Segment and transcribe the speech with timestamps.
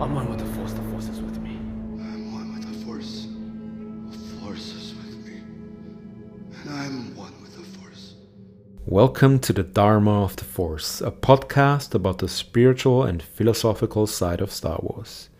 [0.00, 1.52] I'm one with the Force, the Force is with me.
[1.52, 3.28] I'm one with the Force.
[4.10, 5.40] The Force is with me.
[6.60, 8.14] And I'm one with the Force.
[8.86, 14.40] Welcome to the Dharma of the Force, a podcast about the spiritual and philosophical side
[14.40, 15.30] of Star Wars.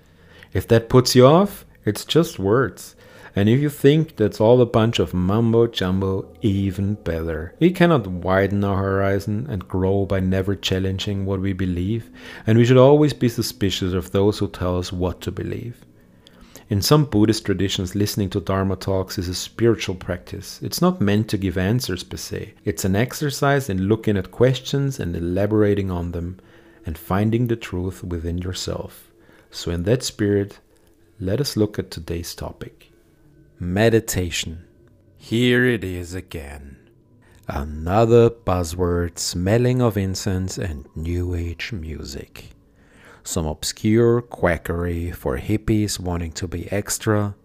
[0.53, 2.95] If that puts you off, it's just words.
[3.37, 7.55] And if you think that's all a bunch of mumbo jumbo, even better.
[7.59, 12.11] We cannot widen our horizon and grow by never challenging what we believe,
[12.47, 15.85] and we should always be suspicious of those who tell us what to believe.
[16.71, 20.61] In some Buddhist traditions, listening to Dharma talks is a spiritual practice.
[20.63, 25.01] It's not meant to give answers per se, it's an exercise in looking at questions
[25.01, 26.39] and elaborating on them
[26.87, 29.11] and finding the truth within yourself.
[29.51, 30.61] So, in that spirit,
[31.19, 32.94] let us look at today's topic.
[33.61, 34.65] Meditation.
[35.17, 36.77] Here it is again.
[37.47, 42.51] Another buzzword smelling of incense and New Age music.
[43.23, 47.37] Some obscure quackery for hippies wanting to be extra,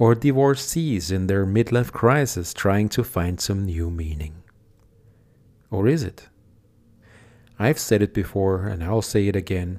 [0.00, 4.42] or divorcees in their midlife crisis trying to find some new meaning.
[5.70, 6.28] Or is it?
[7.56, 9.78] I've said it before and I'll say it again.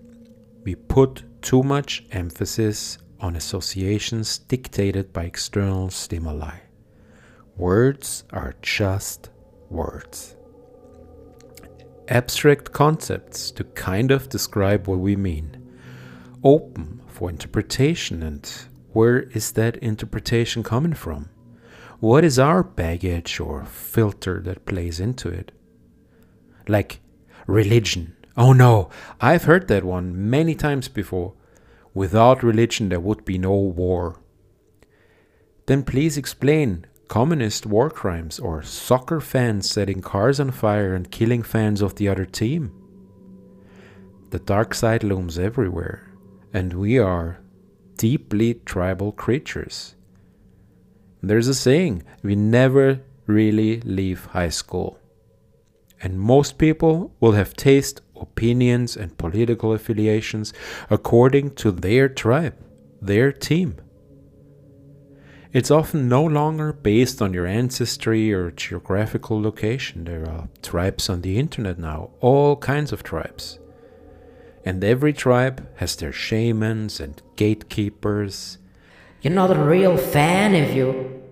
[0.64, 6.58] We put too much emphasis on associations dictated by external stimuli.
[7.56, 9.30] Words are just
[9.70, 10.36] words.
[12.10, 15.58] Abstract concepts to kind of describe what we mean.
[16.44, 18.46] Open for interpretation, and
[18.92, 21.30] where is that interpretation coming from?
[22.02, 25.54] What is our baggage or filter that plays into it?
[26.68, 27.00] Like
[27.48, 28.18] religion.
[28.36, 28.90] Oh no,
[29.22, 31.36] I've heard that one many times before.
[31.94, 34.20] Without religion, there would be no war.
[35.66, 41.44] Then please explain communist war crimes or soccer fans setting cars on fire and killing
[41.44, 42.72] fans of the other team.
[44.32, 46.12] The dark side looms everywhere,
[46.52, 47.40] and we are
[47.98, 49.96] deeply tribal creatures.
[51.22, 55.00] There's a saying we never really leave high school.
[56.02, 60.54] And most people will have taste opinions, and political affiliations
[60.90, 62.56] according to their tribe,
[63.02, 63.76] their team.
[65.52, 70.04] It's often no longer based on your ancestry or geographical location.
[70.06, 73.60] There are tribes on the internet now, all kinds of tribes.
[74.66, 78.58] And every tribe has their shamans and gatekeepers.
[79.22, 81.23] You're not a real fan if you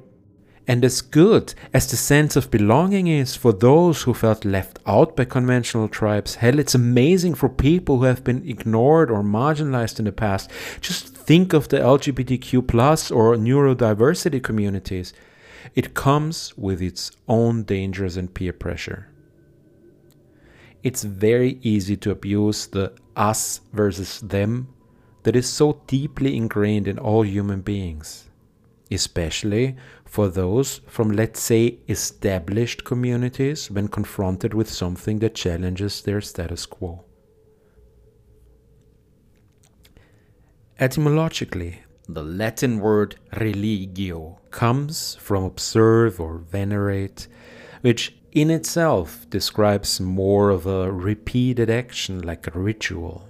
[0.72, 5.18] and as good as the sense of belonging is for those who felt left out
[5.18, 10.06] by conventional tribes, hell, it's amazing for people who have been ignored or marginalized in
[10.06, 10.50] the past.
[10.80, 15.12] Just think of the LGBTQ plus or neurodiversity communities.
[15.76, 19.10] It comes with its own dangers and peer pressure.
[20.84, 24.70] It's very easy to abuse the us versus them
[25.24, 28.30] that is so deeply ingrained in all human beings
[28.92, 29.76] especially
[30.06, 36.66] for those from, let's say, established communities when confronted with something that challenges their status
[36.66, 37.06] quo.
[40.80, 47.28] Etymologically, the Latin word religio comes from observe or venerate,
[47.82, 53.28] which in itself describes more of a repeated action like a ritual.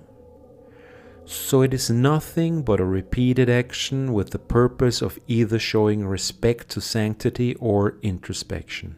[1.26, 6.70] So it is nothing but a repeated action with the purpose of either showing respect
[6.70, 8.96] to sanctity or introspection.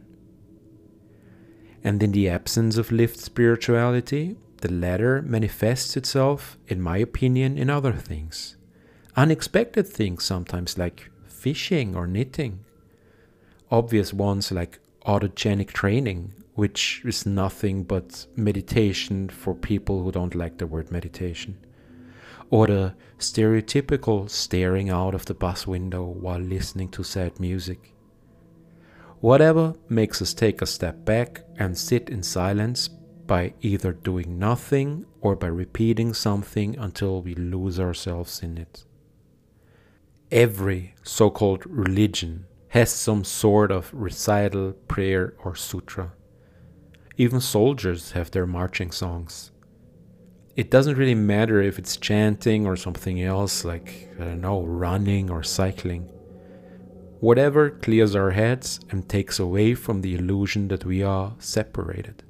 [1.83, 7.69] And in the absence of lived spirituality, the latter manifests itself, in my opinion, in
[7.69, 8.55] other things.
[9.17, 12.63] Unexpected things sometimes, like fishing or knitting.
[13.69, 20.57] Obvious ones like autogenic training, which is nothing but meditation for people who don't like
[20.57, 21.57] the word meditation
[22.49, 27.93] or the stereotypical staring out of the bus window while listening to sad music.
[29.21, 32.89] Whatever makes us take a step back and sit in silence
[33.25, 38.85] by either doing nothing or by repeating something until we lose ourselves in it.
[40.29, 46.11] Every so called religion has some sort of recital, prayer, or sutra.
[47.15, 49.52] Even soldiers have their marching songs
[50.55, 55.29] it doesn't really matter if it's chanting or something else, like, I don't know, running
[55.31, 56.09] or cycling.
[57.19, 62.23] Whatever clears our heads and takes away from the illusion that we are separated.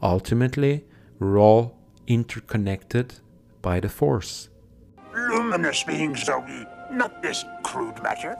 [0.00, 0.84] Ultimately,
[1.18, 1.76] we're all
[2.06, 3.14] interconnected
[3.60, 4.48] by the Force.
[5.14, 8.36] Luminous beings, Zogi, not this crude matter.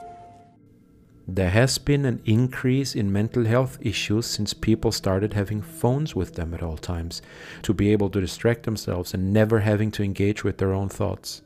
[1.27, 6.35] There has been an increase in mental health issues since people started having phones with
[6.35, 7.23] them at all times
[7.63, 11.41] to be able to distract themselves and never having to engage with their own thoughts.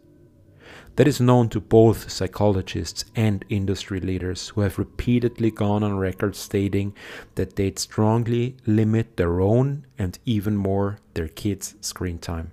[0.97, 6.35] that is known to both psychologists and industry leaders who have repeatedly gone on record
[6.35, 6.93] stating
[7.37, 12.51] that they'd strongly limit their own and even more their kids' screen time.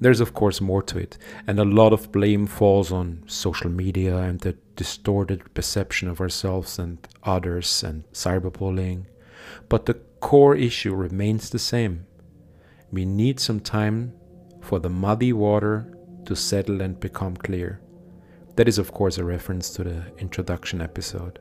[0.00, 4.16] There's, of course, more to it, and a lot of blame falls on social media
[4.18, 9.06] and the distorted perception of ourselves and others and cyberbullying.
[9.68, 12.06] But the core issue remains the same.
[12.92, 14.12] We need some time
[14.60, 15.92] for the muddy water
[16.26, 17.80] to settle and become clear.
[18.54, 21.40] That is, of course, a reference to the introduction episode.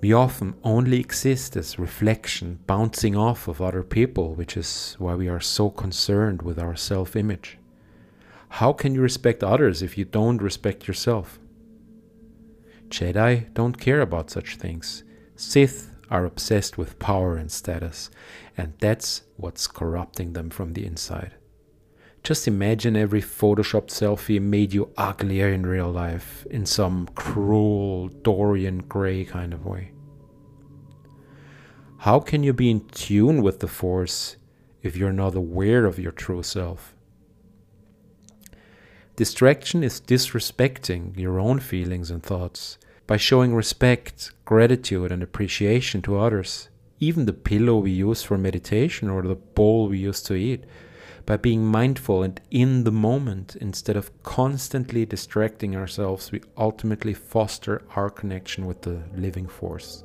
[0.00, 5.28] We often only exist as reflection bouncing off of other people, which is why we
[5.28, 7.58] are so concerned with our self image.
[8.60, 11.40] How can you respect others if you don't respect yourself?
[12.88, 15.04] Jedi don't care about such things.
[15.34, 18.10] Sith are obsessed with power and status,
[18.56, 21.34] and that's what's corrupting them from the inside.
[22.22, 28.78] Just imagine every photoshopped selfie made you uglier in real life in some cruel Dorian
[28.78, 29.92] Gray kind of way.
[31.98, 34.38] How can you be in tune with the Force
[34.82, 36.95] if you're not aware of your true self?
[39.16, 42.76] Distraction is disrespecting your own feelings and thoughts
[43.06, 46.68] by showing respect, gratitude, and appreciation to others.
[47.00, 50.64] Even the pillow we use for meditation or the bowl we use to eat
[51.24, 57.82] by being mindful and in the moment instead of constantly distracting ourselves, we ultimately foster
[57.96, 60.04] our connection with the living force.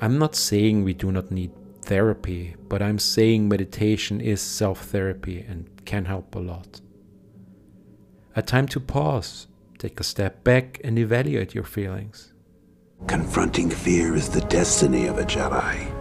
[0.00, 1.50] I'm not saying we do not need
[1.82, 6.80] therapy, but I'm saying meditation is self therapy and can help a lot.
[8.38, 9.48] A time to pause,
[9.78, 12.32] take a step back, and evaluate your feelings.
[13.08, 15.92] Confronting fear is the destiny of a Jedi.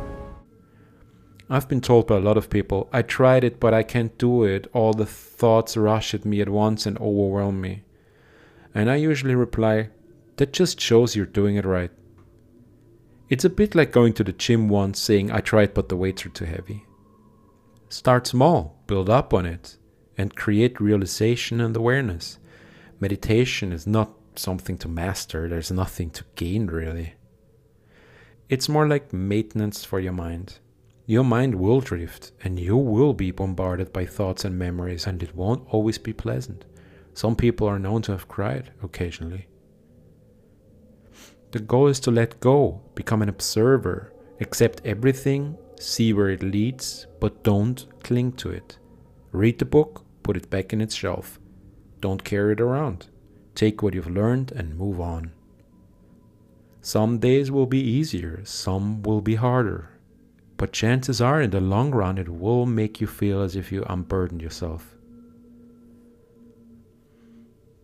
[1.50, 4.44] I've been told by a lot of people, I tried it, but I can't do
[4.44, 4.68] it.
[4.72, 7.86] All the thoughts rush at me at once and overwhelm me.
[8.72, 9.90] And I usually reply,
[10.36, 11.90] that just shows you're doing it right.
[13.30, 16.24] It's a bit like going to the gym once saying, I tried, but the weights
[16.28, 16.86] are too heavy.
[17.90, 19.77] Start small, build up on it,
[20.18, 22.40] and create realization and awareness.
[23.00, 27.14] Meditation is not something to master, there's nothing to gain really.
[28.50, 30.60] It's more like maintenance for your mind.
[31.06, 35.36] Your mind will drift and you will be bombarded by thoughts and memories, and it
[35.36, 36.66] won't always be pleasant.
[37.14, 39.48] Some people are known to have cried occasionally.
[41.52, 47.08] The goal is to let go, become an observer, accept everything, see where it leads,
[47.20, 48.78] but don't cling to it.
[49.32, 51.40] Read the book, put it back in its shelf.
[52.00, 53.08] Don't carry it around.
[53.56, 55.32] Take what you've learned and move on.
[56.82, 59.90] Some days will be easier, some will be harder,
[60.56, 63.84] but chances are in the long run it will make you feel as if you
[63.90, 64.96] unburdened yourself.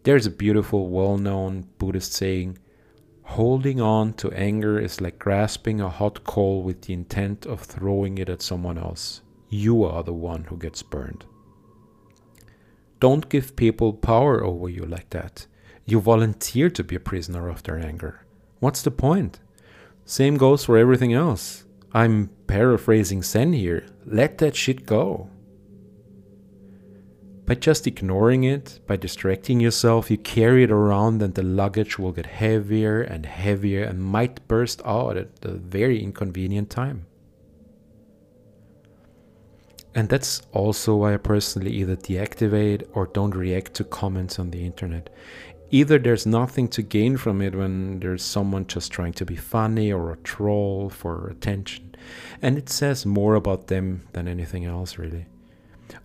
[0.04, 2.58] There's a beautiful, well known Buddhist saying
[3.24, 8.18] holding on to anger is like grasping a hot coal with the intent of throwing
[8.18, 9.22] it at someone else.
[9.50, 11.26] You are the one who gets burned.
[13.04, 15.46] Don't give people power over you like that.
[15.86, 18.26] You volunteer to be a prisoner of their anger.
[18.62, 19.42] What's the point?
[20.06, 21.66] Same goes for everything else.
[21.92, 23.86] I'm paraphrasing Zen here.
[24.06, 25.30] Let that shit go.
[27.46, 32.14] By just ignoring it, by distracting yourself, you carry it around and the luggage will
[32.14, 37.08] get heavier and heavier and might burst out at a very inconvenient time.
[39.96, 44.66] And that's also why I personally either deactivate or don't react to comments on the
[44.66, 45.10] internet.
[45.70, 49.92] Either there's nothing to gain from it when there's someone just trying to be funny
[49.92, 51.96] or a troll for attention,
[52.42, 55.26] and it says more about them than anything else, really.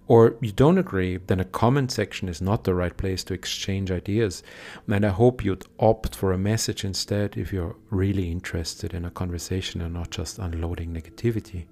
[0.07, 3.91] Or you don't agree, then a comment section is not the right place to exchange
[3.91, 4.43] ideas,
[4.87, 9.11] and I hope you'd opt for a message instead if you're really interested in a
[9.11, 11.67] conversation and not just unloading negativity.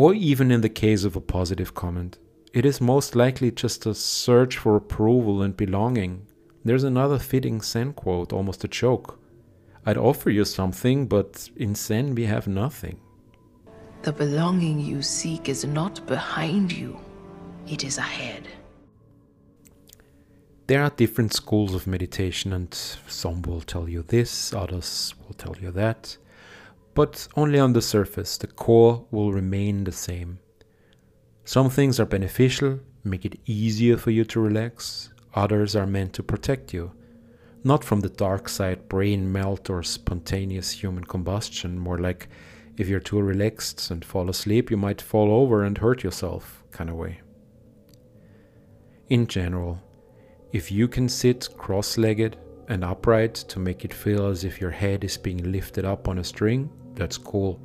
[0.00, 2.16] Or even in the case of a positive comment,
[2.54, 6.26] it is most likely just a search for approval and belonging.
[6.64, 9.20] There's another fitting Zen quote, almost a joke.
[9.84, 12.98] I'd offer you something, but in Zen we have nothing.
[14.00, 16.98] The belonging you seek is not behind you,
[17.68, 18.48] it is ahead.
[20.66, 22.72] There are different schools of meditation, and
[23.06, 26.16] some will tell you this, others will tell you that.
[26.94, 30.38] But only on the surface, the core will remain the same.
[31.44, 36.22] Some things are beneficial, make it easier for you to relax, others are meant to
[36.22, 36.92] protect you.
[37.64, 42.28] Not from the dark side, brain melt, or spontaneous human combustion, more like
[42.76, 46.88] if you're too relaxed and fall asleep, you might fall over and hurt yourself, kind
[46.90, 47.20] of way.
[49.10, 49.82] in general,
[50.52, 52.36] if you can sit cross legged
[52.68, 56.18] and upright to make it feel as if your head is being lifted up on
[56.18, 57.60] a string, that's cool.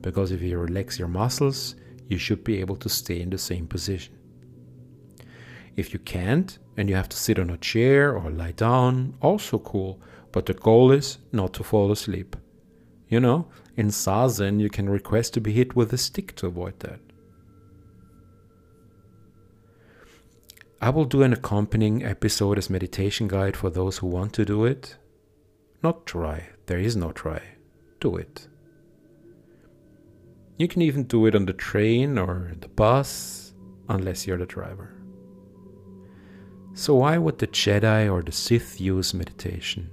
[0.00, 1.74] Because if you relax your muscles,
[2.08, 4.14] you should be able to stay in the same position.
[5.76, 9.58] If you can't and you have to sit on a chair or lie down, also
[9.58, 10.00] cool,
[10.32, 12.36] but the goal is not to fall asleep.
[13.08, 16.80] You know, in zazen, you can request to be hit with a stick to avoid
[16.80, 17.00] that.
[20.80, 24.64] I will do an accompanying episode as meditation guide for those who want to do
[24.64, 24.96] it.
[25.82, 27.42] Not try, there is no try.
[28.00, 28.48] Do it.
[30.60, 33.54] You can even do it on the train or the bus,
[33.88, 34.92] unless you're the driver.
[36.74, 39.88] So, why would the Jedi or the Sith use meditation?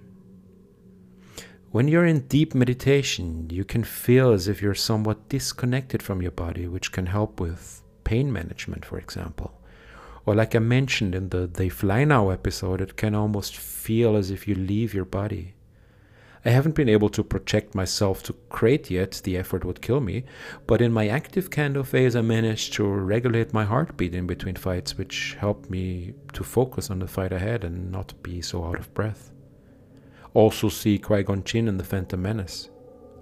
[1.71, 6.31] When you're in deep meditation, you can feel as if you're somewhat disconnected from your
[6.31, 9.61] body, which can help with pain management, for example.
[10.25, 14.31] Or, like I mentioned in the They Fly Now episode, it can almost feel as
[14.31, 15.53] if you leave your body.
[16.47, 20.23] I haven't been able to project myself to create yet, the effort would kill me,
[20.65, 24.97] but in my active kendo phase, I managed to regulate my heartbeat in between fights,
[24.97, 28.93] which helped me to focus on the fight ahead and not be so out of
[28.93, 29.33] breath.
[30.33, 32.69] Also, see Qui Gon Jinn in The Phantom Menace.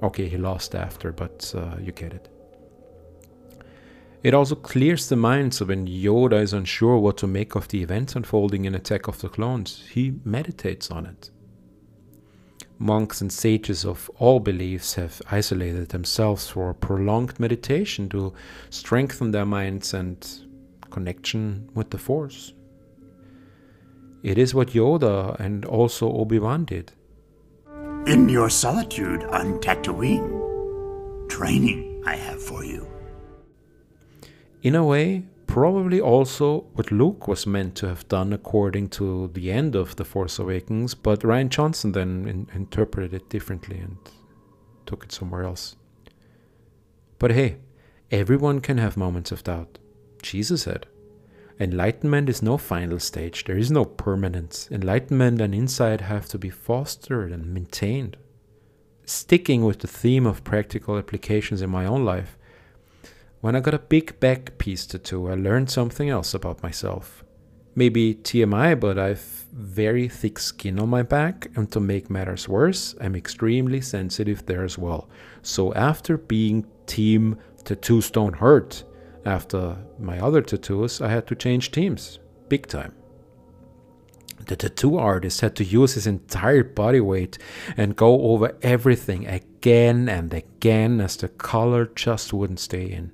[0.04, 2.30] Okay, he lost after, but uh, you get it.
[4.22, 7.82] It also clears the mind so when Yoda is unsure what to make of the
[7.82, 11.32] events unfolding in Attack of the Clones, he meditates on it.
[12.78, 18.34] Monks and sages of all beliefs have isolated themselves for prolonged meditation to
[18.70, 20.28] strengthen their minds and
[20.92, 22.54] connection with the Force.
[24.24, 26.92] It is what Yoda and also Obi Wan did.
[28.08, 32.88] In your solitude on Tatooine, training I have for you.
[34.64, 35.24] In a way,
[35.56, 40.04] probably also what Luke was meant to have done according to the end of The
[40.04, 43.96] Force Awakens, but Rian Johnson then in- interpreted it differently and
[44.86, 45.78] took it somewhere else.
[47.20, 47.60] But hey,
[48.12, 49.80] everyone can have moments of doubt.
[50.22, 50.88] Jesus said.
[51.58, 54.68] Enlightenment is no final stage, there is no permanence.
[54.70, 58.18] Enlightenment and insight have to be fostered and maintained.
[59.06, 62.38] Sticking with the theme of practical applications in my own life,
[63.42, 67.24] when I got a big back piece tattoo, I learned something else about myself.
[67.76, 72.96] Maybe TMI, but I've very thick skin on my back, and to make matters worse,
[73.00, 75.10] I'm extremely sensitive there as well.
[75.42, 78.84] So after being team tattoos don't hurt,
[79.26, 82.94] after my other tattoos, I had to change teams, big time.
[84.48, 87.38] The tattoo artist had to use his entire body weight
[87.78, 93.12] and go over everything again and again as the color just wouldn't stay in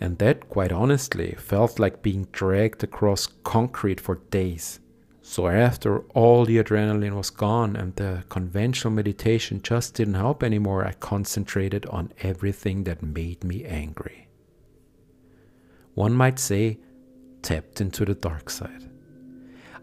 [0.00, 4.80] and that, quite honestly, felt like being dragged across concrete for days.
[5.22, 10.84] So, after all the adrenaline was gone and the conventional meditation just didn't help anymore,
[10.84, 14.28] I concentrated on everything that made me angry.
[15.94, 16.78] One might say,
[17.40, 18.90] tapped into the dark side.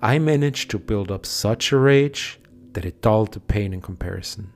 [0.01, 2.39] I managed to build up such a rage
[2.73, 4.51] that it dulled the pain in comparison.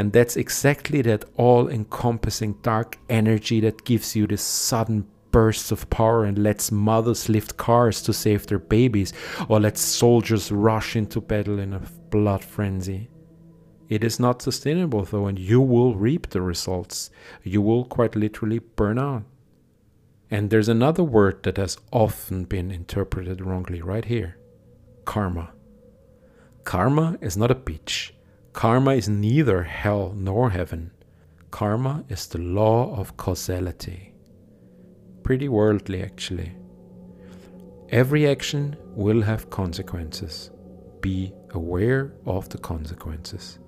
[0.00, 5.90] And that's exactly that all encompassing dark energy that gives you this sudden bursts of
[5.90, 9.12] power and lets mothers lift cars to save their babies
[9.46, 13.10] or lets soldiers rush into battle in a blood frenzy.
[13.90, 17.10] It is not sustainable though, and you will reap the results.
[17.42, 19.24] You will quite literally burn out.
[20.30, 24.38] And there's another word that has often been interpreted wrongly right here
[25.04, 25.52] karma.
[26.64, 28.14] Karma is not a beach.
[28.52, 30.90] Karma is neither hell nor heaven.
[31.50, 34.12] Karma is the law of causality.
[35.22, 36.52] Pretty worldly, actually.
[37.90, 40.50] Every action will have consequences.
[41.00, 43.58] Be aware of the consequences.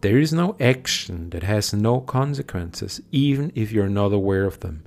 [0.00, 4.84] There is no action that has no consequences, even if you're not aware of them.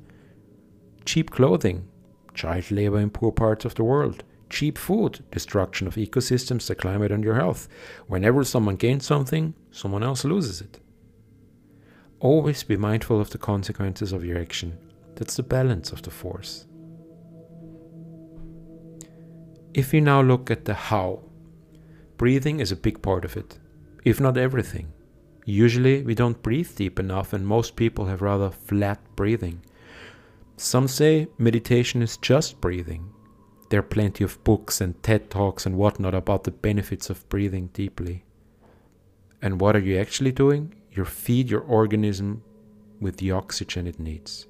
[1.05, 1.88] Cheap clothing,
[2.34, 4.24] child labor in poor parts of the world,
[4.55, 7.67] cheap food, destruction of ecosystems, the climate, and your health.
[8.07, 10.79] Whenever someone gains something, someone else loses it.
[12.21, 14.77] Always be mindful of the consequences of your action.
[15.15, 16.67] That's the balance of the force.
[19.74, 21.24] If we now look at the how,
[22.15, 23.59] breathing is a big part of it,
[24.05, 24.93] if not everything.
[25.43, 29.62] Usually we don't breathe deep enough, and most people have rather flat breathing.
[30.55, 33.12] Some say meditation is just breathing.
[33.69, 37.69] There are plenty of books and TED Talks and whatnot about the benefits of breathing
[37.74, 38.24] deeply.
[39.41, 40.75] And what are you actually doing?
[40.91, 42.43] You feed your organism
[43.01, 44.48] with the oxygen it needs.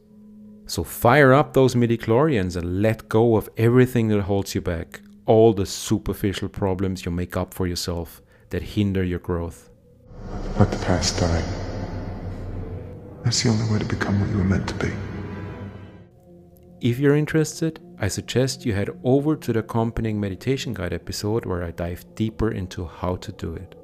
[0.67, 5.53] So fire up those midichlorians and let go of everything that holds you back, all
[5.53, 9.69] the superficial problems you make up for yourself that hinder your growth.
[10.60, 11.43] Let the past die.
[13.24, 14.91] That's the only way to become what you were meant to be.
[16.81, 21.63] If you're interested, I suggest you head over to the accompanying meditation guide episode where
[21.63, 23.75] I dive deeper into how to do it.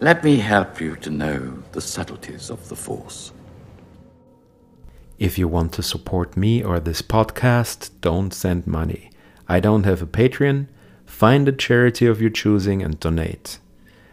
[0.00, 3.32] Let me help you to know the subtleties of the Force.
[5.18, 9.10] If you want to support me or this podcast, don't send money.
[9.48, 10.66] I don't have a Patreon.
[11.06, 13.58] Find a charity of your choosing and donate.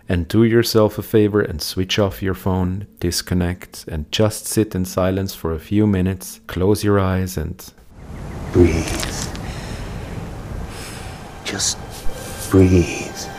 [0.08, 4.86] And do yourself a favor and switch off your phone, disconnect, and just sit in
[4.86, 6.40] silence for a few minutes.
[6.48, 7.74] Close your eyes and
[8.54, 8.86] Breathe.
[11.46, 11.78] Just
[12.50, 13.31] breathe.